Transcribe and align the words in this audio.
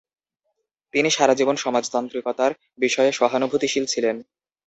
তিনি 0.93 1.09
সারাজীবন 1.11 1.55
সমাজতান্ত্রিকতার 1.55 2.51
বিষয়ে 2.79 3.11
সহানুভূতিশীল 3.11 3.85
ছিলেন। 3.85 4.15